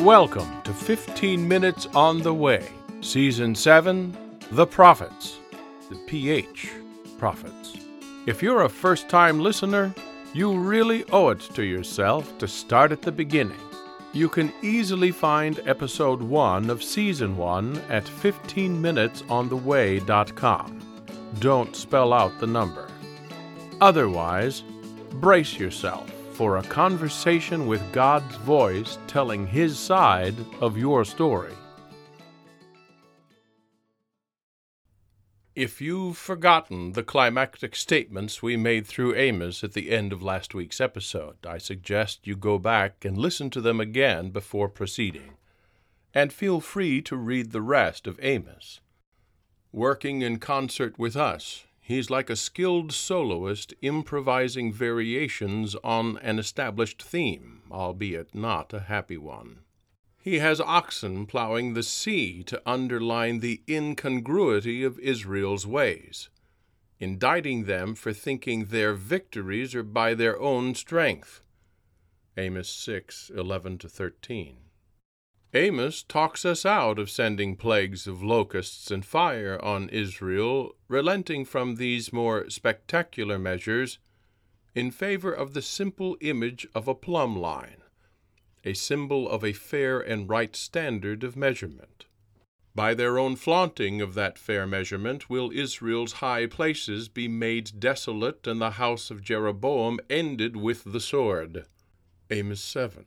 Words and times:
Welcome 0.00 0.62
to 0.62 0.72
15 0.72 1.46
Minutes 1.46 1.86
on 1.94 2.22
the 2.22 2.32
Way, 2.32 2.66
Season 3.02 3.54
7 3.54 4.16
The 4.52 4.66
Prophets, 4.66 5.36
the 5.90 5.96
PH 6.06 6.70
Prophets. 7.18 7.76
If 8.26 8.42
you're 8.42 8.62
a 8.62 8.68
first 8.70 9.10
time 9.10 9.40
listener, 9.40 9.94
you 10.32 10.58
really 10.58 11.04
owe 11.12 11.28
it 11.28 11.40
to 11.52 11.64
yourself 11.64 12.38
to 12.38 12.48
start 12.48 12.92
at 12.92 13.02
the 13.02 13.12
beginning. 13.12 13.60
You 14.14 14.30
can 14.30 14.54
easily 14.62 15.10
find 15.10 15.60
episode 15.66 16.22
1 16.22 16.70
of 16.70 16.82
season 16.82 17.36
1 17.36 17.82
at 17.90 18.06
15minutesontheway.com. 18.06 21.04
Don't 21.40 21.76
spell 21.76 22.14
out 22.14 22.40
the 22.40 22.46
number. 22.46 22.88
Otherwise, 23.82 24.62
brace 25.20 25.58
yourself 25.58 26.10
for 26.40 26.56
a 26.56 26.62
conversation 26.62 27.66
with 27.66 27.92
God's 27.92 28.34
voice 28.36 28.96
telling 29.06 29.46
His 29.46 29.78
side 29.78 30.34
of 30.62 30.78
your 30.78 31.04
story. 31.04 31.52
If 35.54 35.82
you've 35.82 36.16
forgotten 36.16 36.92
the 36.92 37.02
climactic 37.02 37.76
statements 37.76 38.42
we 38.42 38.56
made 38.56 38.86
through 38.86 39.16
Amos 39.16 39.62
at 39.62 39.74
the 39.74 39.90
end 39.90 40.14
of 40.14 40.22
last 40.22 40.54
week's 40.54 40.80
episode, 40.80 41.36
I 41.44 41.58
suggest 41.58 42.26
you 42.26 42.36
go 42.36 42.58
back 42.58 43.04
and 43.04 43.18
listen 43.18 43.50
to 43.50 43.60
them 43.60 43.78
again 43.78 44.30
before 44.30 44.70
proceeding. 44.70 45.34
And 46.14 46.32
feel 46.32 46.60
free 46.62 47.02
to 47.02 47.16
read 47.16 47.52
the 47.52 47.60
rest 47.60 48.06
of 48.06 48.18
Amos. 48.22 48.80
Working 49.72 50.22
in 50.22 50.38
concert 50.38 50.98
with 50.98 51.16
us, 51.16 51.66
he's 51.90 52.08
like 52.08 52.30
a 52.30 52.36
skilled 52.36 52.92
soloist 52.92 53.74
improvising 53.82 54.72
variations 54.72 55.74
on 55.82 56.16
an 56.18 56.38
established 56.38 57.02
theme, 57.02 57.62
albeit 57.70 58.32
not 58.32 58.72
a 58.72 58.80
happy 58.80 59.16
one. 59.16 59.58
He 60.22 60.38
has 60.38 60.60
oxen 60.60 61.26
plowing 61.26 61.74
the 61.74 61.82
sea 61.82 62.44
to 62.44 62.62
underline 62.64 63.40
the 63.40 63.62
incongruity 63.68 64.84
of 64.84 65.00
Israel's 65.00 65.66
ways, 65.66 66.28
indicting 67.00 67.64
them 67.64 67.96
for 67.96 68.12
thinking 68.12 68.66
their 68.66 68.94
victories 68.94 69.74
are 69.74 69.82
by 69.82 70.14
their 70.14 70.38
own 70.38 70.76
strength. 70.76 71.42
Amos 72.36 72.68
6 72.68 73.32
11 73.34 73.78
13. 73.78 74.56
Amos 75.52 76.04
talks 76.04 76.44
us 76.44 76.64
out 76.64 76.98
of 77.00 77.10
sending 77.10 77.56
plagues 77.56 78.06
of 78.06 78.22
locusts 78.22 78.90
and 78.92 79.04
fire 79.04 79.58
on 79.60 79.88
Israel, 79.88 80.76
relenting 80.86 81.44
from 81.44 81.74
these 81.74 82.12
more 82.12 82.48
spectacular 82.48 83.36
measures 83.36 83.98
in 84.76 84.92
favor 84.92 85.32
of 85.32 85.52
the 85.52 85.62
simple 85.62 86.16
image 86.20 86.68
of 86.72 86.86
a 86.86 86.94
plumb 86.94 87.36
line 87.36 87.82
a 88.64 88.74
symbol 88.74 89.28
of 89.28 89.42
a 89.42 89.54
fair 89.54 90.00
and 90.00 90.28
right 90.28 90.54
standard 90.54 91.24
of 91.24 91.34
measurement. 91.34 92.04
By 92.74 92.94
their 92.94 93.18
own 93.18 93.36
flaunting 93.36 94.00
of 94.00 94.14
that 94.14 94.38
fair 94.38 94.66
measurement 94.66 95.30
will 95.30 95.50
Israel's 95.50 96.12
high 96.12 96.46
places 96.46 97.08
be 97.08 97.26
made 97.26 97.80
desolate, 97.80 98.46
and 98.46 98.60
the 98.60 98.72
house 98.72 99.10
of 99.10 99.24
Jeroboam 99.24 99.98
ended 100.08 100.56
with 100.56 100.92
the 100.92 101.00
sword. 101.00 101.64
Amos 102.30 102.60
7. 102.60 103.04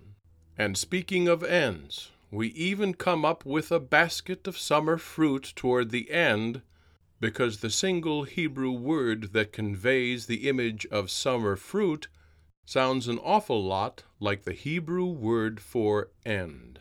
And 0.58 0.78
speaking 0.78 1.28
of 1.28 1.44
ends, 1.44 2.10
we 2.34 2.48
even 2.48 2.96
come 2.96 3.24
up 3.24 3.46
with 3.46 3.72
a 3.72 3.80
basket 3.80 4.48
of 4.48 4.58
summer 4.58 4.98
fruit 4.98 5.54
toward 5.56 5.92
the 5.92 6.10
end, 6.10 6.64
because 7.20 7.60
the 7.60 7.70
single 7.70 8.24
Hebrew 8.24 8.72
word 8.72 9.34
that 9.34 9.54
conveys 9.54 10.26
the 10.26 10.50
image 10.50 10.88
of 10.88 11.12
summer 11.12 11.56
fruit 11.56 12.08
sounds 12.66 13.08
an 13.08 13.20
awful 13.20 13.64
lot 13.64 14.04
like 14.20 14.46
the 14.46 14.54
Hebrew 14.54 15.06
word 15.06 15.60
for 15.60 16.10
end. 16.26 16.80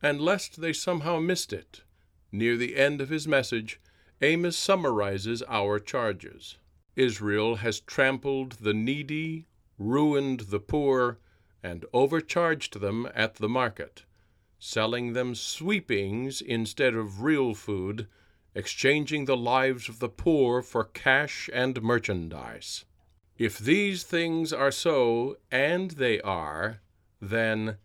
And 0.00 0.20
lest 0.20 0.60
they 0.60 0.72
somehow 0.72 1.18
missed 1.18 1.52
it, 1.52 1.82
near 2.30 2.56
the 2.56 2.76
end 2.76 3.00
of 3.00 3.08
his 3.08 3.26
message, 3.26 3.80
Amos 4.22 4.56
summarizes 4.56 5.42
our 5.48 5.80
charges. 5.80 6.58
Israel 6.94 7.56
has 7.56 7.80
trampled 7.80 8.52
the 8.52 8.74
needy, 8.74 9.48
ruined 9.78 10.40
the 10.50 10.60
poor, 10.60 11.18
and 11.60 11.84
overcharged 11.92 12.80
them 12.80 13.08
at 13.16 13.34
the 13.36 13.48
market, 13.48 14.04
selling 14.66 15.12
them 15.12 15.34
sweepings 15.34 16.40
instead 16.40 16.94
of 16.94 17.20
real 17.20 17.52
food, 17.52 18.08
exchanging 18.54 19.26
the 19.26 19.36
lives 19.36 19.90
of 19.90 19.98
the 19.98 20.08
poor 20.08 20.62
for 20.62 20.82
cash 20.82 21.50
and 21.52 21.82
merchandise. 21.82 22.86
If 23.36 23.58
these 23.58 24.04
things 24.04 24.54
are 24.54 24.70
so, 24.70 25.36
and 25.50 25.90
they 25.90 26.18
are, 26.22 26.80
then 27.20 27.76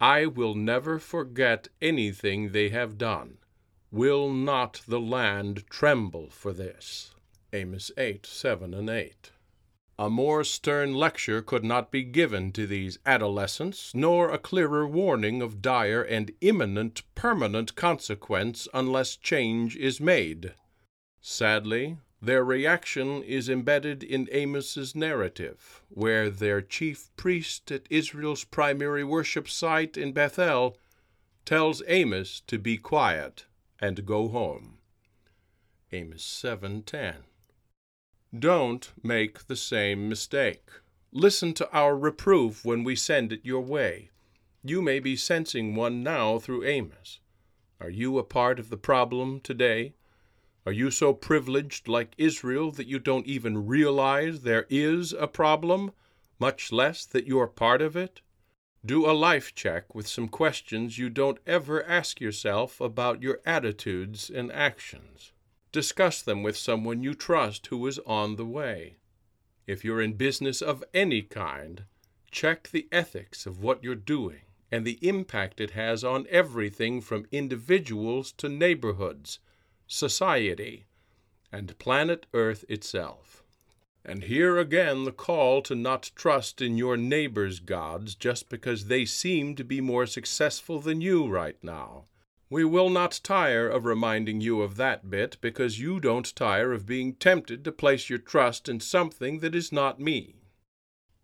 I 0.00 0.24
will 0.24 0.54
never 0.54 0.98
forget 0.98 1.68
anything 1.82 2.52
they 2.52 2.70
have 2.70 2.96
done. 2.96 3.36
Will 3.90 4.32
not 4.32 4.80
the 4.88 5.00
land 5.00 5.64
tremble 5.68 6.30
for 6.30 6.54
this? 6.54 7.14
Amos 7.52 7.90
8, 7.98 8.24
7 8.24 8.72
and 8.72 8.88
8. 8.88 9.30
A 10.00 10.08
more 10.08 10.44
stern 10.44 10.94
lecture 10.94 11.42
could 11.42 11.64
not 11.64 11.90
be 11.90 12.04
given 12.04 12.52
to 12.52 12.68
these 12.68 13.00
adolescents, 13.04 13.92
nor 13.96 14.30
a 14.30 14.38
clearer 14.38 14.86
warning 14.86 15.42
of 15.42 15.60
dire 15.60 16.02
and 16.02 16.30
imminent 16.40 17.02
permanent 17.16 17.74
consequence 17.74 18.68
unless 18.72 19.16
change 19.16 19.74
is 19.74 20.00
made. 20.00 20.54
Sadly, 21.20 21.98
their 22.22 22.44
reaction 22.44 23.24
is 23.24 23.48
embedded 23.48 24.04
in 24.04 24.28
Amos's 24.32 24.94
narrative, 24.94 25.82
where 25.88 26.30
their 26.30 26.60
chief 26.60 27.10
priest 27.16 27.72
at 27.72 27.86
Israel's 27.90 28.44
primary 28.44 29.02
worship 29.02 29.48
site 29.48 29.96
in 29.96 30.12
Bethel 30.12 30.78
tells 31.44 31.82
Amos 31.88 32.40
to 32.46 32.58
be 32.58 32.76
quiet 32.76 33.46
and 33.80 34.06
go 34.06 34.28
home. 34.28 34.78
Amos 35.90 36.22
7:10. 36.22 37.24
Don't 38.36 38.92
make 39.02 39.46
the 39.46 39.56
same 39.56 40.06
mistake. 40.06 40.68
Listen 41.12 41.54
to 41.54 41.70
our 41.72 41.96
reproof 41.96 42.62
when 42.62 42.84
we 42.84 42.94
send 42.94 43.32
it 43.32 43.40
your 43.42 43.62
way. 43.62 44.10
You 44.62 44.82
may 44.82 45.00
be 45.00 45.16
sensing 45.16 45.74
one 45.74 46.02
now 46.02 46.38
through 46.38 46.64
Amos. 46.64 47.20
Are 47.80 47.88
you 47.88 48.18
a 48.18 48.24
part 48.24 48.58
of 48.58 48.68
the 48.68 48.76
problem 48.76 49.40
today? 49.40 49.94
Are 50.66 50.72
you 50.72 50.90
so 50.90 51.14
privileged, 51.14 51.88
like 51.88 52.12
Israel, 52.18 52.70
that 52.72 52.86
you 52.86 52.98
don't 52.98 53.26
even 53.26 53.66
realize 53.66 54.42
there 54.42 54.66
is 54.68 55.14
a 55.14 55.26
problem, 55.26 55.92
much 56.38 56.70
less 56.70 57.06
that 57.06 57.26
you're 57.26 57.46
part 57.46 57.80
of 57.80 57.96
it? 57.96 58.20
Do 58.84 59.10
a 59.10 59.12
life 59.12 59.54
check 59.54 59.94
with 59.94 60.06
some 60.06 60.28
questions 60.28 60.98
you 60.98 61.08
don't 61.08 61.38
ever 61.46 61.82
ask 61.84 62.20
yourself 62.20 62.78
about 62.78 63.22
your 63.22 63.40
attitudes 63.46 64.28
and 64.28 64.52
actions. 64.52 65.32
Discuss 65.72 66.22
them 66.22 66.42
with 66.42 66.56
someone 66.56 67.02
you 67.02 67.14
trust 67.14 67.66
who 67.66 67.86
is 67.86 67.98
on 68.06 68.36
the 68.36 68.46
way. 68.46 68.96
If 69.66 69.84
you're 69.84 70.00
in 70.00 70.14
business 70.14 70.62
of 70.62 70.82
any 70.94 71.22
kind, 71.22 71.84
check 72.30 72.68
the 72.68 72.88
ethics 72.90 73.46
of 73.46 73.62
what 73.62 73.84
you're 73.84 73.94
doing 73.94 74.42
and 74.70 74.84
the 74.84 74.98
impact 75.06 75.60
it 75.60 75.70
has 75.70 76.04
on 76.04 76.26
everything 76.30 77.00
from 77.00 77.26
individuals 77.30 78.32
to 78.32 78.48
neighborhoods 78.48 79.38
society, 79.88 80.84
and 81.50 81.78
planet 81.78 82.26
Earth 82.34 82.64
itself. 82.68 83.42
And 84.04 84.24
here 84.24 84.58
again 84.58 85.04
the 85.04 85.12
call 85.12 85.62
to 85.62 85.74
not 85.74 86.10
trust 86.14 86.60
in 86.60 86.76
your 86.76 86.96
neighbor's 86.96 87.58
gods 87.58 88.14
just 88.14 88.48
because 88.48 88.86
they 88.86 89.04
seem 89.04 89.56
to 89.56 89.64
be 89.64 89.80
more 89.80 90.06
successful 90.06 90.78
than 90.78 91.00
you 91.00 91.26
right 91.26 91.56
now. 91.62 92.04
We 92.50 92.64
will 92.64 92.88
not 92.88 93.20
tire 93.22 93.68
of 93.68 93.84
reminding 93.84 94.40
you 94.40 94.62
of 94.62 94.76
that 94.76 95.10
bit 95.10 95.36
because 95.40 95.80
you 95.80 96.00
don't 96.00 96.34
tire 96.34 96.72
of 96.72 96.86
being 96.86 97.14
tempted 97.14 97.62
to 97.64 97.72
place 97.72 98.08
your 98.08 98.18
trust 98.18 98.68
in 98.68 98.80
something 98.80 99.40
that 99.40 99.54
is 99.54 99.70
not 99.70 100.00
me. 100.00 100.36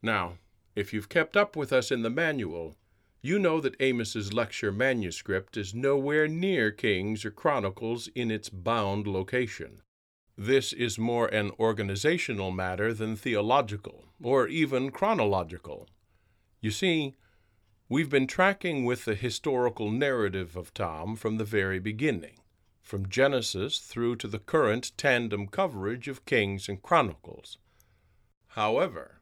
Now, 0.03 0.39
if 0.77 0.93
you've 0.93 1.09
kept 1.09 1.37
up 1.37 1.57
with 1.57 1.73
us 1.73 1.91
in 1.91 2.03
the 2.03 2.11
manual, 2.11 2.77
you 3.23 3.39
know 3.39 3.59
that 3.61 3.81
Amos's 3.81 4.35
lecture 4.35 4.71
manuscript 4.71 5.57
is 5.57 5.75
nowhere 5.75 6.29
near 6.29 6.71
Kings 6.71 7.25
or 7.25 7.31
Chronicles 7.31 8.09
in 8.09 8.31
its 8.31 8.51
bound 8.51 9.07
location. 9.07 9.81
This 10.37 10.75
is 10.75 10.99
more 10.99 11.29
an 11.29 11.53
organizational 11.59 12.51
matter 12.51 12.93
than 12.93 13.17
theological, 13.17 14.05
or 14.23 14.47
even 14.49 14.91
chronological. 14.91 15.89
You 16.61 16.71
see, 16.71 17.15
we've 17.95 18.11
been 18.11 18.27
tracking 18.27 18.85
with 18.85 19.05
the 19.05 19.15
historical 19.15 19.89
narrative 19.89 20.57
of 20.57 20.75
Tom 20.75 21.15
from 21.15 21.37
the 21.37 21.45
very 21.45 21.79
beginning, 21.79 22.35
from 22.83 23.09
Genesis 23.09 23.79
through 23.79 24.17
to 24.17 24.27
the 24.27 24.41
current 24.41 24.91
tandem 24.97 25.47
coverage 25.47 26.09
of 26.09 26.25
Kings 26.25 26.69
and 26.69 26.83
Chronicles. 26.83 27.57
However, 28.49 29.21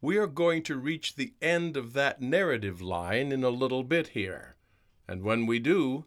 we 0.00 0.16
are 0.16 0.26
going 0.26 0.62
to 0.62 0.78
reach 0.78 1.16
the 1.16 1.34
end 1.42 1.76
of 1.76 1.92
that 1.92 2.22
narrative 2.22 2.80
line 2.80 3.30
in 3.30 3.44
a 3.44 3.50
little 3.50 3.84
bit 3.84 4.08
here, 4.08 4.56
and 5.06 5.20
when 5.20 5.44
we 5.44 5.58
do, 5.58 6.06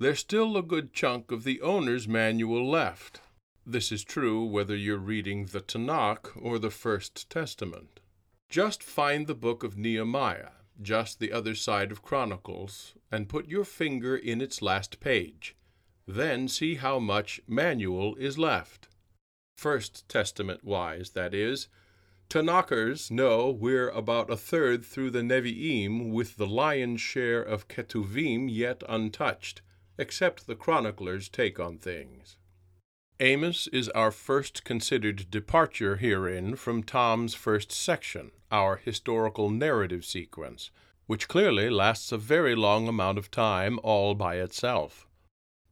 there's 0.00 0.18
still 0.18 0.56
a 0.56 0.64
good 0.64 0.92
chunk 0.92 1.30
of 1.30 1.44
the 1.44 1.60
owner's 1.60 2.08
manual 2.08 2.68
left. 2.68 3.20
This 3.64 3.92
is 3.92 4.02
true 4.02 4.44
whether 4.44 4.74
you're 4.74 4.98
reading 4.98 5.46
the 5.46 5.60
Tanakh 5.60 6.32
or 6.34 6.58
the 6.58 6.72
First 6.72 7.30
Testament. 7.30 8.00
Just 8.48 8.82
find 8.82 9.28
the 9.28 9.34
book 9.36 9.62
of 9.62 9.78
Nehemiah 9.78 10.48
just 10.80 11.18
the 11.18 11.32
other 11.32 11.54
side 11.54 11.90
of 11.90 12.02
Chronicles, 12.02 12.94
and 13.10 13.28
put 13.28 13.48
your 13.48 13.64
finger 13.64 14.16
in 14.16 14.40
its 14.40 14.60
last 14.62 15.00
page. 15.00 15.56
Then 16.06 16.48
see 16.48 16.76
how 16.76 16.98
much 16.98 17.40
manual 17.46 18.14
is 18.16 18.38
left. 18.38 18.88
First 19.56 20.08
Testament 20.08 20.64
wise, 20.64 21.10
that 21.10 21.34
is. 21.34 21.68
Tanakhers 22.28 23.10
know 23.10 23.50
we're 23.50 23.88
about 23.88 24.30
a 24.30 24.36
third 24.36 24.84
through 24.84 25.10
the 25.10 25.22
Nevi'im, 25.22 26.10
with 26.10 26.36
the 26.36 26.46
lion's 26.46 27.00
share 27.00 27.42
of 27.42 27.68
Ketuvim 27.68 28.48
yet 28.50 28.82
untouched, 28.88 29.62
except 29.96 30.46
the 30.46 30.56
chronicler's 30.56 31.28
take 31.28 31.58
on 31.58 31.78
things. 31.78 32.36
Amos 33.20 33.66
is 33.68 33.88
our 33.90 34.10
first 34.10 34.62
considered 34.62 35.30
departure 35.30 35.96
herein 35.96 36.54
from 36.54 36.82
Tom's 36.82 37.34
first 37.34 37.72
section, 37.72 38.30
our 38.52 38.76
historical 38.76 39.48
narrative 39.48 40.04
sequence, 40.04 40.70
which 41.06 41.26
clearly 41.26 41.70
lasts 41.70 42.12
a 42.12 42.18
very 42.18 42.54
long 42.54 42.88
amount 42.88 43.16
of 43.16 43.30
time 43.30 43.80
all 43.82 44.14
by 44.14 44.36
itself. 44.36 45.06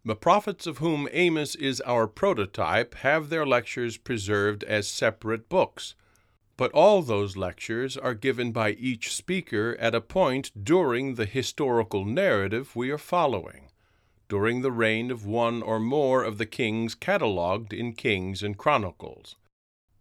The 0.06 0.16
prophets 0.16 0.66
of 0.66 0.78
whom 0.78 1.06
Amos 1.12 1.54
is 1.54 1.82
our 1.82 2.06
prototype 2.06 2.94
have 2.94 3.28
their 3.28 3.44
lectures 3.44 3.98
preserved 3.98 4.64
as 4.64 4.88
separate 4.88 5.50
books, 5.50 5.94
but 6.56 6.72
all 6.72 7.02
those 7.02 7.36
lectures 7.36 7.98
are 7.98 8.14
given 8.14 8.52
by 8.52 8.70
each 8.70 9.14
speaker 9.14 9.76
at 9.78 9.94
a 9.94 10.00
point 10.00 10.50
during 10.64 11.16
the 11.16 11.26
historical 11.26 12.06
narrative 12.06 12.74
we 12.74 12.90
are 12.90 12.96
following 12.96 13.68
during 14.28 14.62
the 14.62 14.72
reign 14.72 15.10
of 15.10 15.26
one 15.26 15.62
or 15.62 15.78
more 15.78 16.22
of 16.24 16.38
the 16.38 16.46
kings 16.46 16.94
catalogued 16.94 17.72
in 17.72 17.92
Kings 17.92 18.42
and 18.42 18.56
Chronicles. 18.56 19.36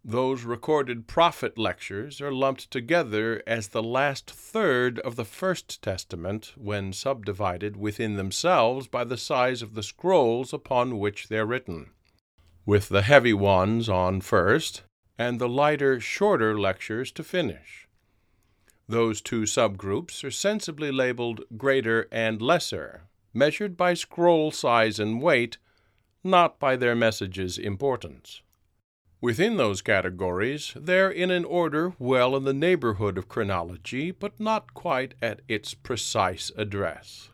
Those 0.06 0.44
recorded 0.44 1.06
prophet 1.06 1.56
lectures 1.56 2.20
are 2.20 2.30
lumped 2.30 2.70
together 2.70 3.42
as 3.46 3.68
the 3.68 3.82
last 3.82 4.30
third 4.30 4.98
of 4.98 5.16
the 5.16 5.24
First 5.24 5.82
Testament 5.82 6.52
when 6.56 6.92
subdivided 6.92 7.78
within 7.78 8.16
themselves 8.16 8.86
by 8.86 9.04
the 9.04 9.16
size 9.16 9.62
of 9.62 9.74
the 9.74 9.82
scrolls 9.82 10.52
upon 10.52 10.98
which 10.98 11.28
they're 11.28 11.46
written, 11.46 11.90
with 12.66 12.90
the 12.90 13.00
heavy 13.00 13.32
ones 13.32 13.88
on 13.88 14.20
first 14.20 14.82
and 15.16 15.38
the 15.38 15.48
lighter, 15.48 15.98
shorter 16.00 16.58
lectures 16.58 17.10
to 17.12 17.24
finish. 17.24 17.88
Those 18.86 19.22
two 19.22 19.42
subgroups 19.42 20.22
are 20.22 20.30
sensibly 20.30 20.92
labeled 20.92 21.44
greater 21.56 22.08
and 22.12 22.42
lesser, 22.42 23.04
measured 23.34 23.76
by 23.76 23.92
scroll 23.92 24.50
size 24.50 24.98
and 24.98 25.20
weight, 25.20 25.58
not 26.22 26.58
by 26.58 26.76
their 26.76 26.94
message's 26.94 27.58
importance. 27.58 28.40
Within 29.20 29.56
those 29.56 29.80
categories, 29.80 30.72
they're 30.76 31.10
in 31.10 31.30
an 31.30 31.46
order 31.46 31.94
well 31.98 32.36
in 32.36 32.44
the 32.44 32.52
neighborhood 32.52 33.16
of 33.16 33.26
chronology, 33.26 34.10
but 34.10 34.38
not 34.38 34.74
quite 34.74 35.14
at 35.22 35.40
its 35.48 35.72
precise 35.72 36.52
address. 36.56 37.30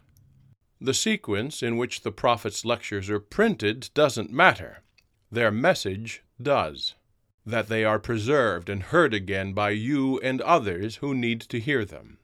The 0.81 0.94
sequence 0.94 1.64
in 1.64 1.76
which 1.76 2.03
the 2.03 2.12
prophet's 2.12 2.64
lectures 2.64 3.11
are 3.11 3.19
printed 3.19 3.91
doesn't 3.93 4.32
matter. 4.32 4.85
Their 5.32 5.50
message 5.50 6.23
does. 6.41 6.94
That 7.44 7.69
they 7.69 7.85
are 7.85 7.99
preserved 7.99 8.69
and 8.70 8.85
heard 8.85 9.12
again 9.12 9.53
by 9.53 9.70
you 9.70 10.20
and 10.20 10.41
others 10.41 10.96
who 10.96 11.12
need 11.12 11.41
to 11.41 11.58
hear 11.58 11.85
them. 11.85 12.19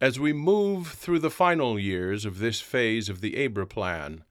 As 0.00 0.20
we 0.20 0.32
move 0.32 0.92
through 0.92 1.18
the 1.18 1.30
final 1.30 1.76
years 1.76 2.24
of 2.24 2.38
this 2.38 2.60
phase 2.60 3.08
of 3.08 3.20
the 3.20 3.44
Abra 3.44 3.66
plan, 3.66 4.22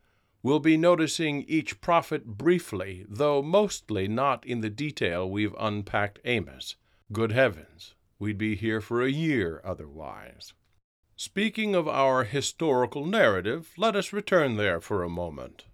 we'll 0.42 0.62
be 0.62 0.78
noticing 0.78 1.44
each 1.44 1.81
prophet 1.81 2.25
briefly, 2.25 3.06
though 3.10 3.42
mostly 3.42 4.08
not 4.08 4.46
in 4.46 4.62
the 4.62 4.69
detail 4.69 5.30
we've 5.30 5.56
unpacked 5.60 6.19
Amos. 6.24 6.78
Good 7.12 7.34
heavens, 7.34 7.96
we'd 8.18 8.38
be 8.38 8.56
here 8.56 8.80
for 8.80 9.02
a 9.02 9.12
year 9.12 9.60
otherwise. 9.66 10.54
Speaking 11.18 11.75
of 11.75 11.86
our 11.86 12.24
historical 12.24 13.06
narrative, 13.06 13.74
let 13.75 13.98
us 13.98 14.14
return 14.14 14.56
there 14.56 14.80
for 14.80 15.04
a 15.04 15.10
moment. 15.10 15.66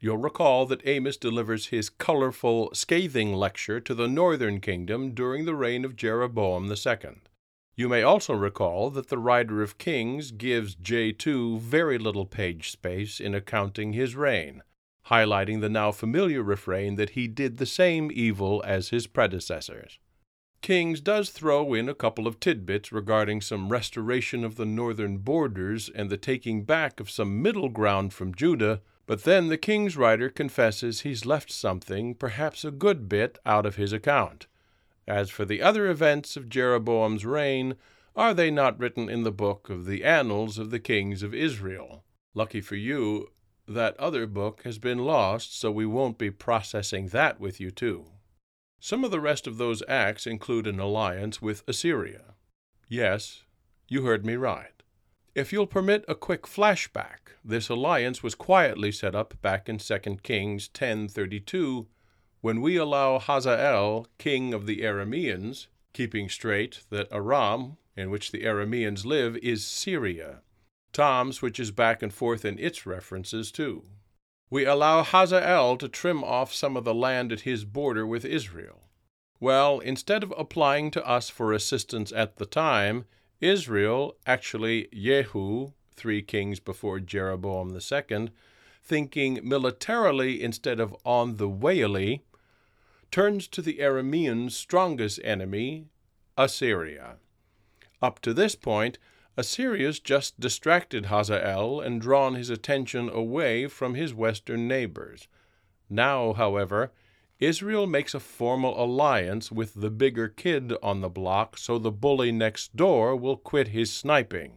You'll 0.00 0.16
recall 0.16 0.66
that 0.66 0.84
Amos 0.84 1.16
delivers 1.16 1.66
his 1.66 1.90
colorful, 1.90 2.74
scathing 2.74 3.32
lecture 3.34 3.78
to 3.78 3.94
the 3.94 4.08
northern 4.08 4.60
kingdom 4.60 5.14
during 5.14 5.44
the 5.44 5.54
reign 5.54 5.84
of 5.84 5.94
Jeroboam 5.94 6.68
II. 6.68 7.20
You 7.78 7.90
may 7.90 8.02
also 8.02 8.32
recall 8.32 8.88
that 8.92 9.08
the 9.08 9.18
writer 9.18 9.60
of 9.60 9.76
Kings 9.76 10.30
gives 10.30 10.74
J2 10.76 11.60
very 11.60 11.98
little 11.98 12.24
page 12.24 12.70
space 12.70 13.20
in 13.20 13.34
accounting 13.34 13.92
his 13.92 14.16
reign, 14.16 14.62
highlighting 15.08 15.60
the 15.60 15.68
now 15.68 15.92
familiar 15.92 16.42
refrain 16.42 16.94
that 16.94 17.10
he 17.10 17.28
did 17.28 17.58
the 17.58 17.66
same 17.66 18.10
evil 18.14 18.62
as 18.66 18.88
his 18.88 19.06
predecessors. 19.06 19.98
Kings 20.62 21.02
does 21.02 21.28
throw 21.28 21.74
in 21.74 21.86
a 21.86 21.94
couple 21.94 22.26
of 22.26 22.40
tidbits 22.40 22.92
regarding 22.92 23.42
some 23.42 23.68
restoration 23.68 24.42
of 24.42 24.56
the 24.56 24.64
northern 24.64 25.18
borders 25.18 25.90
and 25.94 26.08
the 26.08 26.16
taking 26.16 26.64
back 26.64 26.98
of 26.98 27.10
some 27.10 27.42
middle 27.42 27.68
ground 27.68 28.14
from 28.14 28.34
Judah, 28.34 28.80
but 29.04 29.24
then 29.24 29.48
the 29.48 29.58
King's 29.58 29.98
writer 29.98 30.30
confesses 30.30 31.02
he's 31.02 31.26
left 31.26 31.52
something, 31.52 32.14
perhaps 32.14 32.64
a 32.64 32.70
good 32.70 33.06
bit, 33.06 33.38
out 33.44 33.66
of 33.66 33.76
his 33.76 33.92
account. 33.92 34.46
As 35.08 35.30
for 35.30 35.44
the 35.44 35.62
other 35.62 35.88
events 35.88 36.36
of 36.36 36.48
Jeroboam's 36.48 37.24
reign, 37.24 37.76
are 38.16 38.34
they 38.34 38.50
not 38.50 38.78
written 38.78 39.08
in 39.08 39.22
the 39.22 39.30
book 39.30 39.70
of 39.70 39.86
the 39.86 40.02
annals 40.02 40.58
of 40.58 40.70
the 40.70 40.80
kings 40.80 41.22
of 41.22 41.34
Israel? 41.34 42.04
Lucky 42.34 42.60
for 42.60 42.76
you, 42.76 43.28
that 43.68 43.96
other 43.98 44.26
book 44.26 44.62
has 44.64 44.78
been 44.78 44.98
lost, 44.98 45.58
so 45.58 45.70
we 45.70 45.86
won't 45.86 46.18
be 46.18 46.30
processing 46.30 47.08
that 47.08 47.38
with 47.38 47.60
you, 47.60 47.70
too. 47.70 48.06
Some 48.80 49.04
of 49.04 49.10
the 49.10 49.20
rest 49.20 49.46
of 49.46 49.58
those 49.58 49.82
acts 49.88 50.26
include 50.26 50.66
an 50.66 50.80
alliance 50.80 51.40
with 51.40 51.62
Assyria. 51.68 52.34
Yes, 52.88 53.44
you 53.88 54.04
heard 54.04 54.24
me 54.24 54.36
right. 54.36 54.82
If 55.34 55.52
you'll 55.52 55.66
permit 55.66 56.04
a 56.08 56.14
quick 56.14 56.42
flashback, 56.42 57.34
this 57.44 57.68
alliance 57.68 58.22
was 58.22 58.34
quietly 58.34 58.90
set 58.90 59.14
up 59.14 59.34
back 59.42 59.68
in 59.68 59.78
2 59.78 60.22
Kings 60.22 60.68
10:32 60.68 61.86
when 62.40 62.60
we 62.60 62.76
allow 62.76 63.18
Hazael, 63.18 64.06
king 64.18 64.54
of 64.54 64.66
the 64.66 64.82
Arameans, 64.82 65.66
keeping 65.92 66.28
straight 66.28 66.82
that 66.90 67.08
Aram, 67.10 67.76
in 67.96 68.10
which 68.10 68.30
the 68.30 68.44
Arameans 68.44 69.04
live, 69.04 69.36
is 69.38 69.66
Syria. 69.66 70.42
Tom 70.92 71.32
switches 71.32 71.70
back 71.70 72.02
and 72.02 72.12
forth 72.12 72.44
in 72.44 72.58
its 72.58 72.86
references, 72.86 73.50
too. 73.50 73.84
We 74.48 74.64
allow 74.64 75.02
Hazael 75.02 75.76
to 75.78 75.88
trim 75.88 76.22
off 76.22 76.54
some 76.54 76.76
of 76.76 76.84
the 76.84 76.94
land 76.94 77.32
at 77.32 77.40
his 77.40 77.64
border 77.64 78.06
with 78.06 78.24
Israel. 78.24 78.82
Well, 79.40 79.80
instead 79.80 80.22
of 80.22 80.32
applying 80.38 80.90
to 80.92 81.06
us 81.06 81.28
for 81.28 81.52
assistance 81.52 82.12
at 82.12 82.36
the 82.36 82.46
time, 82.46 83.06
Israel, 83.40 84.16
actually 84.26 84.88
Jehu, 84.94 85.72
three 85.94 86.22
kings 86.22 86.60
before 86.60 87.00
Jeroboam 87.00 87.76
II, 87.76 88.28
thinking 88.82 89.40
militarily 89.42 90.42
instead 90.42 90.78
of 90.78 90.94
on 91.04 91.36
the 91.36 91.48
wayly, 91.48 92.22
turns 93.10 93.46
to 93.48 93.62
the 93.62 93.78
Arameans' 93.78 94.52
strongest 94.52 95.20
enemy, 95.22 95.86
Assyria. 96.36 97.16
Up 98.02 98.20
to 98.20 98.34
this 98.34 98.54
point, 98.54 98.98
Assyria's 99.36 100.00
just 100.00 100.40
distracted 100.40 101.06
Hazael 101.06 101.80
and 101.80 102.00
drawn 102.00 102.34
his 102.34 102.50
attention 102.50 103.08
away 103.08 103.66
from 103.66 103.94
his 103.94 104.14
western 104.14 104.66
neighbors. 104.66 105.28
Now, 105.90 106.32
however, 106.32 106.92
Israel 107.38 107.86
makes 107.86 108.14
a 108.14 108.20
formal 108.20 108.82
alliance 108.82 109.52
with 109.52 109.74
the 109.74 109.90
bigger 109.90 110.28
kid 110.28 110.72
on 110.82 111.02
the 111.02 111.10
block 111.10 111.58
so 111.58 111.78
the 111.78 111.90
bully 111.90 112.32
next 112.32 112.76
door 112.76 113.14
will 113.14 113.36
quit 113.36 113.68
his 113.68 113.92
sniping. 113.92 114.52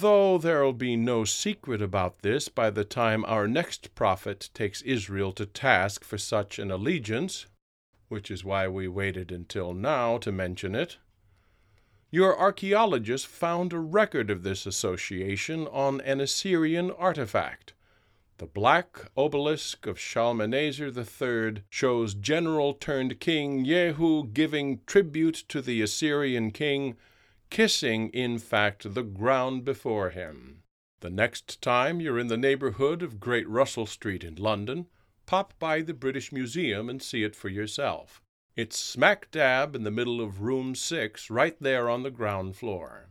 Though 0.00 0.38
there'll 0.38 0.72
be 0.72 0.96
no 0.96 1.24
secret 1.24 1.82
about 1.82 2.22
this 2.22 2.48
by 2.48 2.70
the 2.70 2.84
time 2.84 3.24
our 3.26 3.46
next 3.46 3.94
prophet 3.94 4.48
takes 4.54 4.80
Israel 4.82 5.32
to 5.32 5.46
task 5.46 6.02
for 6.02 6.18
such 6.18 6.58
an 6.58 6.70
allegiance, 6.70 7.46
which 8.08 8.30
is 8.30 8.44
why 8.44 8.68
we 8.68 8.88
waited 8.88 9.32
until 9.32 9.72
now 9.72 10.18
to 10.18 10.32
mention 10.32 10.74
it. 10.74 10.98
Your 12.10 12.38
archaeologists 12.38 13.26
found 13.26 13.72
a 13.72 13.78
record 13.78 14.30
of 14.30 14.42
this 14.44 14.66
association 14.66 15.66
on 15.66 16.00
an 16.02 16.20
Assyrian 16.20 16.90
artifact. 16.92 17.72
The 18.38 18.46
black 18.46 19.10
obelisk 19.16 19.86
of 19.86 19.98
Shalmaneser 19.98 20.92
III 20.96 21.62
shows 21.70 22.14
general 22.14 22.74
turned 22.74 23.20
king 23.20 23.64
Jehu 23.64 24.28
giving 24.28 24.80
tribute 24.86 25.44
to 25.48 25.60
the 25.60 25.82
Assyrian 25.82 26.50
king, 26.50 26.96
kissing, 27.50 28.10
in 28.10 28.38
fact, 28.38 28.94
the 28.94 29.02
ground 29.02 29.64
before 29.64 30.10
him. 30.10 30.62
The 31.00 31.10
next 31.10 31.60
time 31.60 32.00
you're 32.00 32.18
in 32.18 32.28
the 32.28 32.36
neighborhood 32.36 33.02
of 33.02 33.20
Great 33.20 33.48
Russell 33.48 33.86
Street 33.86 34.24
in 34.24 34.36
London, 34.36 34.86
pop 35.26 35.54
by 35.58 35.80
the 35.80 35.94
British 35.94 36.32
Museum 36.32 36.88
and 36.88 37.02
see 37.02 37.24
it 37.24 37.36
for 37.36 37.48
yourself. 37.48 38.20
It's 38.56 38.78
smack 38.78 39.30
dab 39.30 39.74
in 39.74 39.82
the 39.82 39.90
middle 39.90 40.20
of 40.20 40.42
room 40.42 40.74
six, 40.74 41.28
right 41.30 41.56
there 41.60 41.88
on 41.88 42.02
the 42.02 42.10
ground 42.10 42.56
floor. 42.56 43.08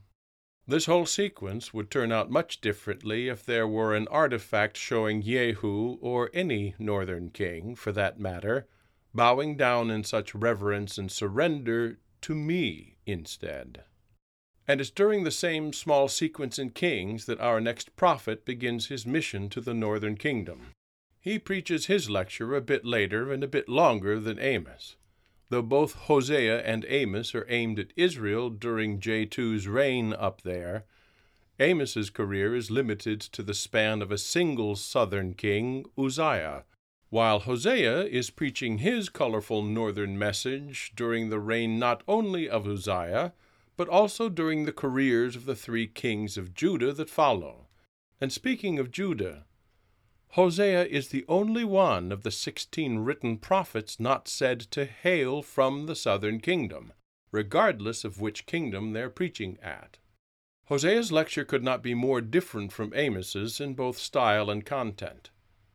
This 0.65 0.85
whole 0.85 1.05
sequence 1.05 1.73
would 1.73 1.91
turn 1.91 2.11
out 2.13 2.31
much 2.31 2.61
differently 2.61 3.27
if 3.27 3.45
there 3.45 3.67
were 3.67 3.93
an 3.93 4.07
artifact 4.07 4.77
showing 4.77 5.21
Jehu, 5.21 5.97
or 5.99 6.29
any 6.33 6.75
northern 6.79 7.29
king, 7.29 7.75
for 7.75 7.91
that 7.91 8.19
matter, 8.19 8.67
bowing 9.13 9.57
down 9.57 9.91
in 9.91 10.05
such 10.05 10.33
reverence 10.33 10.97
and 10.97 11.11
surrender 11.11 11.99
to 12.21 12.33
me 12.33 12.95
instead. 13.05 13.83
And 14.65 14.79
it's 14.79 14.89
during 14.89 15.25
the 15.25 15.31
same 15.31 15.73
small 15.73 16.07
sequence 16.07 16.57
in 16.57 16.69
Kings 16.69 17.25
that 17.25 17.41
our 17.41 17.59
next 17.59 17.97
prophet 17.97 18.45
begins 18.45 18.87
his 18.87 19.05
mission 19.05 19.49
to 19.49 19.59
the 19.59 19.73
northern 19.73 20.15
kingdom. 20.15 20.67
He 21.23 21.39
preaches 21.39 21.85
his 21.85 22.09
lecture 22.09 22.53
a 22.53 22.59
bit 22.59 22.83
later 22.83 23.31
and 23.31 23.45
a 23.45 23.47
bit 23.47 23.69
longer 23.69 24.19
than 24.19 24.39
Amos. 24.39 24.97
Though 25.47 25.61
both 25.61 25.93
Hosea 25.93 26.61
and 26.63 26.85
Amos 26.89 27.33
are 27.33 27.45
aimed 27.47 27.79
at 27.79 27.93
Israel 27.95 28.49
during 28.49 28.99
J2's 28.99 29.65
reign 29.65 30.11
up 30.11 30.41
there, 30.41 30.83
Amos's 31.61 32.09
career 32.09 32.53
is 32.53 32.69
limited 32.69 33.21
to 33.21 33.41
the 33.41 33.53
span 33.53 34.01
of 34.01 34.11
a 34.11 34.17
single 34.17 34.75
southern 34.75 35.33
king, 35.33 35.85
Uzziah, 35.97 36.65
while 37.09 37.39
Hosea 37.39 38.03
is 38.03 38.29
preaching 38.29 38.79
his 38.79 39.07
colorful 39.07 39.63
northern 39.63 40.19
message 40.19 40.91
during 40.93 41.29
the 41.29 41.39
reign 41.39 41.79
not 41.79 42.03
only 42.05 42.49
of 42.49 42.67
Uzziah, 42.67 43.31
but 43.77 43.87
also 43.87 44.27
during 44.27 44.65
the 44.65 44.73
careers 44.73 45.37
of 45.37 45.45
the 45.45 45.55
three 45.55 45.87
kings 45.87 46.37
of 46.37 46.53
Judah 46.53 46.91
that 46.91 47.09
follow. 47.09 47.67
And 48.19 48.33
speaking 48.33 48.77
of 48.77 48.91
Judah, 48.91 49.45
Hosea 50.33 50.85
is 50.85 51.09
the 51.09 51.25
only 51.27 51.63
one 51.63 52.11
of 52.11 52.23
the 52.23 52.31
sixteen 52.31 52.99
written 52.99 53.37
prophets 53.37 53.99
not 53.99 54.27
said 54.27 54.59
to 54.71 54.83
hail 54.83 55.43
from 55.43 55.85
the 55.85 55.95
southern 55.95 56.39
kingdom, 56.39 56.91
regardless 57.31 58.03
of 58.03 58.19
which 58.19 58.47
kingdom 58.47 58.93
they're 58.93 59.11
preaching 59.11 59.59
at. 59.61 59.99
Hosea's 60.69 61.11
lecture 61.11 61.45
could 61.45 61.61
not 61.61 61.83
be 61.83 61.93
more 61.93 62.19
different 62.19 62.71
from 62.71 62.91
Amos's 62.95 63.59
in 63.59 63.75
both 63.75 63.99
style 63.99 64.49
and 64.49 64.65
content. 64.65 65.29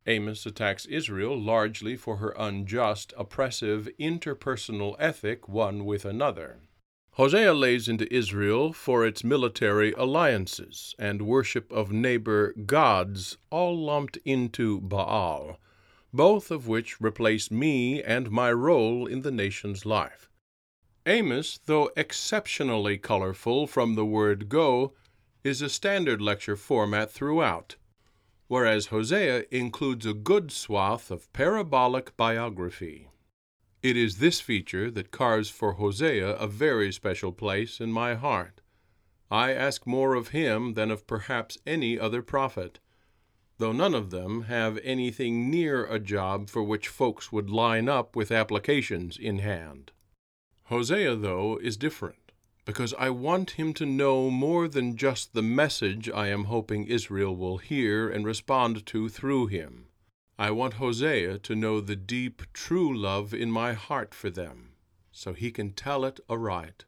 Amos 0.08 0.44
attacks 0.44 0.86
Israel 0.86 1.40
largely 1.40 1.94
for 1.94 2.16
her 2.16 2.34
unjust, 2.36 3.14
oppressive, 3.16 3.88
interpersonal 3.96 4.96
ethic 4.98 5.48
one 5.48 5.84
with 5.84 6.04
another. 6.04 6.58
Hosea 7.18 7.52
lays 7.52 7.88
into 7.88 8.10
Israel 8.14 8.72
for 8.72 9.04
its 9.04 9.24
military 9.24 9.92
alliances 9.98 10.94
and 10.98 11.20
worship 11.20 11.70
of 11.72 11.92
neighbor 11.92 12.52
gods, 12.52 13.36
all 13.50 13.76
lumped 13.76 14.18
into 14.24 14.80
Baal, 14.80 15.58
both 16.12 16.50
of 16.52 16.68
which 16.68 17.00
replace 17.00 17.50
me 17.50 18.00
and 18.00 18.30
my 18.30 18.52
role 18.52 19.06
in 19.06 19.22
the 19.22 19.32
nation's 19.32 19.84
life. 19.84 20.30
Amos, 21.06 21.58
though 21.66 21.90
exceptionally 21.96 22.96
colorful 22.96 23.66
from 23.66 23.96
the 23.96 24.06
word 24.06 24.48
go, 24.48 24.94
is 25.42 25.60
a 25.60 25.68
standard 25.68 26.22
lecture 26.22 26.56
format 26.56 27.10
throughout 27.10 27.74
whereas 28.48 28.86
Hosea 28.86 29.44
includes 29.50 30.06
a 30.06 30.14
good 30.14 30.50
swath 30.50 31.10
of 31.10 31.30
parabolic 31.32 32.16
biography. 32.16 33.08
It 33.80 33.96
is 33.96 34.18
this 34.18 34.40
feature 34.40 34.90
that 34.90 35.12
carves 35.12 35.50
for 35.50 35.74
Hosea 35.74 36.30
a 36.30 36.48
very 36.48 36.92
special 36.92 37.32
place 37.32 37.80
in 37.80 37.92
my 37.92 38.14
heart. 38.14 38.60
I 39.30 39.52
ask 39.52 39.86
more 39.86 40.14
of 40.14 40.28
him 40.28 40.74
than 40.74 40.90
of 40.90 41.06
perhaps 41.06 41.58
any 41.66 41.98
other 41.98 42.22
prophet, 42.22 42.80
though 43.58 43.72
none 43.72 43.94
of 43.94 44.10
them 44.10 44.42
have 44.42 44.78
anything 44.82 45.50
near 45.50 45.84
a 45.86 46.00
job 46.00 46.48
for 46.48 46.62
which 46.62 46.88
folks 46.88 47.30
would 47.30 47.50
line 47.50 47.88
up 47.88 48.16
with 48.16 48.32
applications 48.32 49.16
in 49.16 49.38
hand. 49.38 49.92
Hosea, 50.64 51.14
though, 51.16 51.58
is 51.58 51.76
different 51.76 52.32
because 52.64 52.92
I 52.98 53.10
want 53.10 53.52
him 53.52 53.72
to 53.74 53.86
know 53.86 54.28
more 54.28 54.68
than 54.68 54.96
just 54.96 55.32
the 55.32 55.42
message 55.42 56.10
I 56.10 56.28
am 56.28 56.44
hoping 56.44 56.86
Israel 56.86 57.34
will 57.34 57.58
hear 57.58 58.10
and 58.10 58.26
respond 58.26 58.84
to 58.86 59.08
through 59.08 59.46
him. 59.46 59.87
I 60.40 60.52
want 60.52 60.74
Hosea 60.74 61.40
to 61.40 61.56
know 61.56 61.80
the 61.80 61.96
deep, 61.96 62.42
true 62.52 62.96
love 62.96 63.34
in 63.34 63.50
my 63.50 63.72
heart 63.72 64.14
for 64.14 64.30
them, 64.30 64.74
so 65.10 65.32
he 65.32 65.50
can 65.50 65.72
tell 65.72 66.04
it 66.04 66.20
aright. 66.30 66.84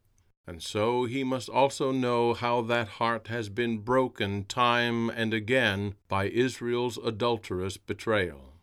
And 0.46 0.62
so 0.62 1.04
he 1.04 1.24
must 1.24 1.48
also 1.48 1.90
know 1.90 2.32
how 2.32 2.62
that 2.62 2.86
heart 3.00 3.26
has 3.26 3.48
been 3.48 3.78
broken 3.78 4.44
time 4.44 5.10
and 5.10 5.34
again 5.34 5.96
by 6.08 6.26
Israel's 6.28 6.96
adulterous 6.98 7.76
betrayal. 7.76 8.54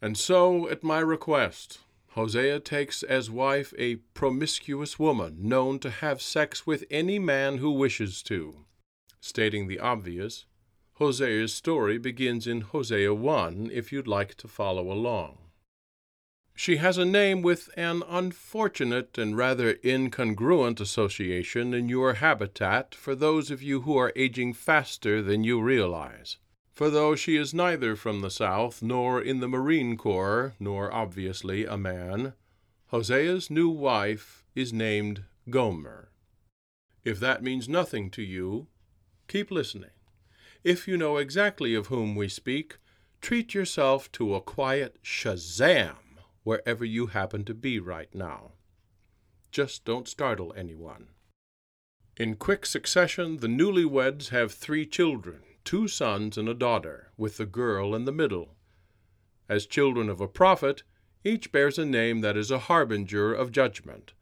And 0.00 0.16
so, 0.16 0.68
at 0.70 0.82
my 0.82 0.98
request, 1.00 1.80
Hosea 2.12 2.60
takes 2.60 3.02
as 3.02 3.30
wife 3.30 3.72
a 3.76 3.96
promiscuous 4.14 4.98
woman 4.98 5.36
known 5.40 5.78
to 5.80 5.90
have 5.90 6.22
sex 6.22 6.66
with 6.66 6.84
any 6.90 7.18
man 7.18 7.58
who 7.58 7.70
wishes 7.70 8.22
to. 8.24 8.64
Stating 9.20 9.68
the 9.68 9.78
obvious, 9.78 10.46
Hosea's 11.02 11.52
story 11.52 11.98
begins 11.98 12.46
in 12.46 12.60
Hosea 12.60 13.12
1 13.12 13.70
if 13.72 13.90
you'd 13.90 14.06
like 14.06 14.36
to 14.36 14.46
follow 14.46 14.92
along. 14.92 15.36
She 16.54 16.76
has 16.76 16.96
a 16.96 17.04
name 17.04 17.42
with 17.42 17.68
an 17.76 18.04
unfortunate 18.08 19.18
and 19.18 19.36
rather 19.36 19.74
incongruent 19.82 20.78
association 20.78 21.74
in 21.74 21.88
your 21.88 22.14
habitat 22.14 22.94
for 22.94 23.16
those 23.16 23.50
of 23.50 23.60
you 23.60 23.80
who 23.80 23.96
are 23.96 24.12
aging 24.14 24.52
faster 24.52 25.20
than 25.20 25.42
you 25.42 25.60
realize. 25.60 26.36
For 26.70 26.88
though 26.88 27.16
she 27.16 27.34
is 27.34 27.52
neither 27.52 27.96
from 27.96 28.20
the 28.20 28.30
South, 28.30 28.80
nor 28.80 29.20
in 29.20 29.40
the 29.40 29.48
Marine 29.48 29.96
Corps, 29.96 30.54
nor 30.60 30.94
obviously 30.94 31.64
a 31.64 31.76
man, 31.76 32.34
Hosea's 32.92 33.50
new 33.50 33.68
wife 33.68 34.44
is 34.54 34.72
named 34.72 35.24
Gomer. 35.50 36.12
If 37.02 37.18
that 37.18 37.42
means 37.42 37.68
nothing 37.68 38.08
to 38.10 38.22
you, 38.22 38.68
keep 39.26 39.50
listening. 39.50 39.90
If 40.64 40.86
you 40.86 40.96
know 40.96 41.16
exactly 41.16 41.74
of 41.74 41.88
whom 41.88 42.14
we 42.14 42.28
speak, 42.28 42.78
treat 43.20 43.52
yourself 43.52 44.10
to 44.12 44.34
a 44.34 44.40
quiet 44.40 45.02
shazam 45.02 45.96
wherever 46.44 46.84
you 46.84 47.08
happen 47.08 47.44
to 47.44 47.54
be 47.54 47.80
right 47.80 48.14
now. 48.14 48.52
Just 49.50 49.84
don't 49.84 50.06
startle 50.06 50.54
anyone. 50.56 51.08
In 52.16 52.36
quick 52.36 52.64
succession, 52.64 53.38
the 53.38 53.48
newlyweds 53.48 54.28
have 54.28 54.52
three 54.52 54.86
children 54.86 55.42
two 55.64 55.86
sons 55.86 56.36
and 56.36 56.48
a 56.48 56.54
daughter, 56.54 57.12
with 57.16 57.36
the 57.36 57.46
girl 57.46 57.94
in 57.94 58.04
the 58.04 58.12
middle. 58.12 58.56
As 59.48 59.64
children 59.64 60.08
of 60.08 60.20
a 60.20 60.26
prophet, 60.26 60.82
each 61.24 61.52
bears 61.52 61.78
a 61.78 61.86
name 61.86 62.20
that 62.20 62.36
is 62.36 62.50
a 62.50 62.58
harbinger 62.58 63.32
of 63.32 63.52
judgment. 63.52 64.12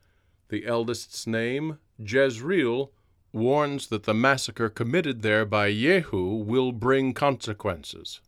The 0.48 0.66
eldest's 0.66 1.26
name, 1.26 1.78
Jezreel, 1.98 2.92
warns 3.32 3.88
that 3.88 4.04
the 4.04 4.14
massacre 4.14 4.68
committed 4.68 5.22
there 5.22 5.44
by 5.44 5.72
Jehu 5.72 6.36
will 6.36 6.72
bring 6.72 7.14
consequences. 7.14 8.20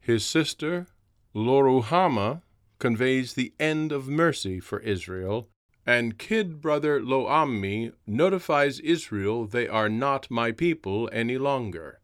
His 0.00 0.24
sister, 0.24 0.86
Loruhama, 1.34 2.42
conveys 2.78 3.34
the 3.34 3.52
end 3.58 3.92
of 3.92 4.08
mercy 4.08 4.60
for 4.60 4.80
Israel, 4.80 5.48
and 5.86 6.18
kid 6.18 6.60
brother 6.60 7.00
Loammi 7.00 7.92
notifies 8.06 8.80
Israel 8.80 9.46
they 9.46 9.68
are 9.68 9.88
not 9.88 10.30
my 10.30 10.52
people 10.52 11.08
any 11.12 11.38
longer. 11.38 12.00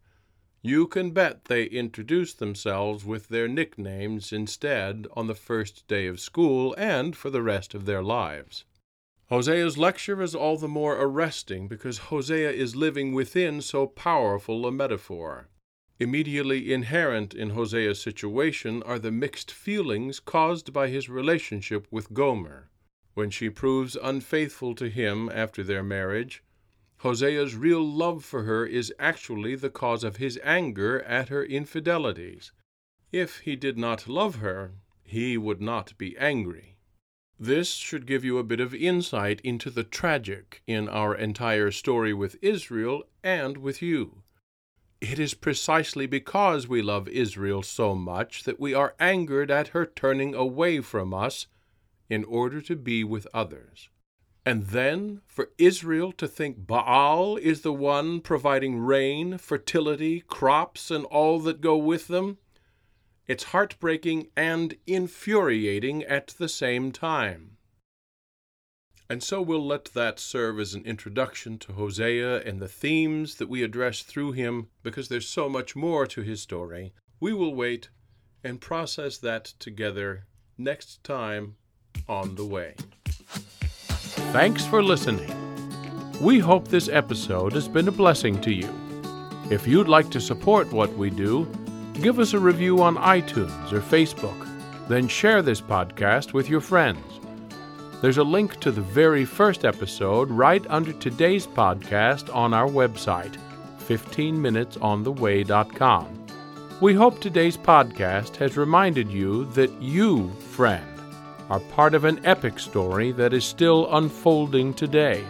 You 0.63 0.87
can 0.87 1.13
bet 1.13 1.47
they 1.47 1.65
introduce 1.65 2.35
themselves 2.35 3.05
with 3.05 3.29
their 3.29 3.49
nicknames 3.49 4.33
instead 4.33 5.07
on 5.15 5.27
the 5.27 5.35
first 5.35 5.89
day 5.89 6.07
of 6.07 6.21
school 6.21 6.75
and 6.77 7.17
for 7.17 7.31
the 7.31 7.43
rest 7.43 7.75
of 7.75 7.87
their 7.87 8.03
lives. 8.03 8.65
Hosea's 9.31 9.79
lecture 9.79 10.21
is 10.21 10.35
all 10.35 10.57
the 10.57 10.67
more 10.67 11.01
arresting 11.01 11.69
because 11.69 12.11
Hosea 12.11 12.51
is 12.51 12.75
living 12.75 13.13
within 13.13 13.63
so 13.63 13.87
powerful 13.87 14.67
a 14.67 14.73
metaphor. 14.73 15.49
Immediately 16.01 16.73
inherent 16.73 17.33
in 17.33 17.51
Hosea's 17.51 18.03
situation 18.03 18.83
are 18.83 18.99
the 18.99 19.13
mixed 19.13 19.53
feelings 19.53 20.19
caused 20.19 20.73
by 20.73 20.89
his 20.89 21.09
relationship 21.09 21.87
with 21.93 22.13
Gomer. 22.13 22.71
When 23.15 23.31
she 23.31 23.51
proves 23.51 23.95
unfaithful 23.95 24.75
to 24.75 24.89
him 24.89 25.31
after 25.33 25.63
their 25.63 25.85
marriage, 25.85 26.43
Hosea's 26.99 27.55
real 27.55 27.89
love 27.89 28.25
for 28.25 28.43
her 28.43 28.67
is 28.67 28.93
actually 28.99 29.55
the 29.55 29.71
cause 29.71 30.03
of 30.03 30.17
his 30.17 30.41
anger 30.43 31.03
at 31.03 31.29
her 31.29 31.45
infidelities. 31.45 32.51
If 33.13 33.39
he 33.41 33.55
did 33.55 33.79
not 33.79 34.09
love 34.09 34.37
her, 34.37 34.73
he 35.05 35.39
would 35.39 35.61
not 35.61 35.97
be 35.97 36.19
angry. 36.19 36.79
This 37.43 37.73
should 37.73 38.05
give 38.05 38.23
you 38.23 38.37
a 38.37 38.45
bit 38.45 38.61
of 38.61 38.75
insight 38.75 39.41
into 39.41 39.71
the 39.71 39.83
tragic 39.83 40.61
in 40.67 40.91
our 40.91 41.15
entire 41.15 41.71
story 41.71 42.13
with 42.13 42.37
Israel 42.43 43.05
and 43.25 43.57
with 43.57 43.81
you. 43.81 44.25
It 45.01 45.19
is 45.19 45.33
precisely 45.33 46.05
because 46.05 46.69
we 46.69 46.83
love 46.83 47.09
Israel 47.09 47.63
so 47.63 47.95
much 47.95 48.45
that 48.45 48.61
we 48.61 48.75
are 48.75 48.95
angered 49.01 49.51
at 49.51 49.69
her 49.69 49.87
turning 49.87 50.35
away 50.35 50.83
from 50.83 51.15
us 51.15 51.47
in 52.11 52.25
order 52.25 52.61
to 52.61 52.77
be 52.77 53.03
with 53.05 53.27
others. 53.33 53.89
And 54.45 54.65
then 54.67 55.23
for 55.27 55.49
Israel 55.57 56.13
to 56.13 56.29
think 56.29 56.67
Baal 56.67 57.39
is 57.39 57.63
the 57.63 57.73
one 57.73 58.21
providing 58.21 58.81
rain, 58.81 59.39
fertility, 59.39 60.21
crops, 60.21 60.91
and 60.91 61.07
all 61.07 61.41
that 61.41 61.63
go 61.63 61.79
with 61.79 62.09
them, 62.09 62.37
it's 63.31 63.45
heartbreaking 63.45 64.27
and 64.37 64.75
infuriating 64.89 66.03
at 66.03 66.27
the 66.39 66.49
same 66.49 66.91
time. 66.91 67.57
And 69.09 69.23
so 69.23 69.41
we'll 69.41 69.65
let 69.65 69.85
that 69.95 70.19
serve 70.19 70.59
as 70.59 70.75
an 70.75 70.85
introduction 70.85 71.57
to 71.59 71.75
Hosea 71.75 72.43
and 72.43 72.59
the 72.59 72.67
themes 72.67 73.37
that 73.37 73.49
we 73.49 73.63
address 73.63 74.03
through 74.03 74.33
him, 74.33 74.67
because 74.83 75.09
there's 75.09 75.29
so 75.29 75.49
much 75.49 75.77
more 75.77 76.09
to 76.09 76.23
his 76.23 76.41
story. 76.41 76.93
We 77.21 77.33
will 77.33 77.55
wait 77.55 77.91
and 78.43 78.61
process 78.61 79.17
that 79.19 79.45
together 79.61 80.27
next 80.59 81.05
time 81.05 81.55
on 82.09 82.35
the 82.35 82.45
way. 82.45 82.75
Thanks 84.33 84.67
for 84.67 84.83
listening. 84.83 85.33
We 86.21 86.41
hope 86.41 86.67
this 86.67 86.89
episode 86.89 87.53
has 87.53 87.69
been 87.69 87.87
a 87.87 87.93
blessing 87.93 88.41
to 88.41 88.53
you. 88.53 88.75
If 89.53 89.69
you'd 89.69 89.87
like 89.87 90.11
to 90.11 90.21
support 90.21 90.73
what 90.73 90.93
we 90.95 91.11
do, 91.11 91.49
give 92.01 92.19
us 92.19 92.33
a 92.33 92.39
review 92.39 92.83
on 92.83 92.97
iTunes 92.97 93.73
or 93.73 93.81
Facebook, 93.81 94.49
then 94.89 95.07
share 95.07 95.43
this 95.43 95.61
podcast 95.61 96.33
with 96.33 96.49
your 96.49 96.61
friends. 96.61 97.21
There's 98.01 98.19
a 98.19 98.25
link 98.25 98.59
to 98.61 98.71
the 98.71 98.81
very 98.81 99.27
first 99.27 99.65
episode 99.65 100.31
right 100.31 100.65
under 100.69 100.93
today's 100.95 101.47
podcast 101.47 102.35
on 102.35 102.55
our 102.55 102.69
website, 102.69 103.37
15minutesontheway.com. 103.87 106.17
We 106.81 106.95
hope 106.95 107.21
today's 107.21 107.59
podcast 107.59 108.37
has 108.37 108.57
reminded 108.57 109.11
you 109.11 109.45
that 109.53 109.71
you, 109.83 110.31
friend, 110.31 110.87
are 111.51 111.61
part 111.61 111.95
of 111.95 112.05
an 112.05 112.25
epic 112.25 112.59
story 112.59 113.13
that 113.13 113.35
is 113.35 113.45
still 113.45 113.95
unfolding 113.95 114.73
today. 114.73 115.23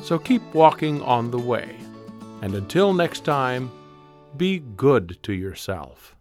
So 0.00 0.18
keep 0.18 0.42
walking 0.52 1.00
on 1.02 1.30
the 1.30 1.38
way. 1.38 1.76
And 2.40 2.56
until 2.56 2.92
next 2.92 3.24
time, 3.24 3.70
be 4.36 4.60
good 4.60 5.22
to 5.22 5.32
yourself. 5.32 6.16